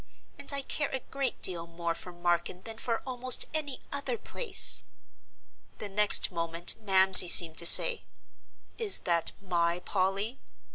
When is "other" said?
3.91-4.17